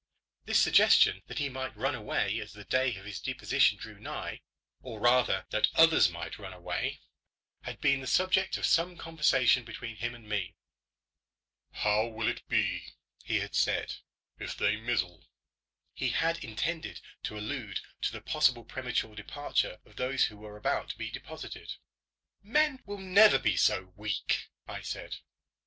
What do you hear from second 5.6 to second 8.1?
others might run away, had been the